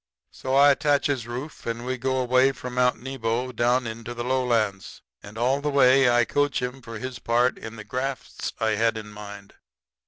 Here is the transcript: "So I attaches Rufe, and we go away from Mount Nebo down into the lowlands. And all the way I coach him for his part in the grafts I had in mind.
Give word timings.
"So 0.31 0.55
I 0.55 0.71
attaches 0.71 1.27
Rufe, 1.27 1.67
and 1.67 1.85
we 1.85 1.95
go 1.95 2.17
away 2.21 2.53
from 2.53 2.73
Mount 2.73 2.99
Nebo 3.03 3.51
down 3.51 3.85
into 3.85 4.15
the 4.15 4.23
lowlands. 4.23 5.03
And 5.21 5.37
all 5.37 5.61
the 5.61 5.69
way 5.69 6.09
I 6.09 6.25
coach 6.25 6.59
him 6.59 6.81
for 6.81 6.97
his 6.97 7.19
part 7.19 7.55
in 7.55 7.75
the 7.75 7.83
grafts 7.83 8.51
I 8.59 8.71
had 8.71 8.97
in 8.97 9.09
mind. 9.11 9.53